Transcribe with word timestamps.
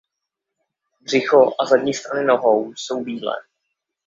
Břicho 1.01 1.61
a 1.61 1.65
zadní 1.65 1.93
strany 1.93 2.25
nohou 2.25 2.73
jsou 2.75 3.03
bílé. 3.03 3.33